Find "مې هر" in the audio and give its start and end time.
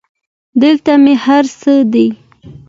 1.03-1.45